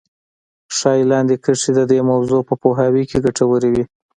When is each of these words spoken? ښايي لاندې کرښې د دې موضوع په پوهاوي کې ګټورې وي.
ښايي 0.77 1.03
لاندې 1.11 1.35
کرښې 1.43 1.71
د 1.75 1.81
دې 1.91 1.99
موضوع 2.09 2.41
په 2.49 2.53
پوهاوي 2.61 3.03
کې 3.09 3.17
ګټورې 3.25 3.69
وي. 3.73 3.83